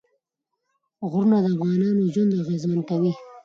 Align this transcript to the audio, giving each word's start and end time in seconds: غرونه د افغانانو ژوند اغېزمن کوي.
غرونه 1.09 1.37
د 1.41 1.45
افغانانو 1.55 2.11
ژوند 2.13 2.31
اغېزمن 2.41 2.79
کوي. 2.89 3.13